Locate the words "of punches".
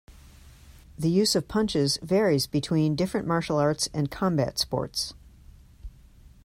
1.35-1.99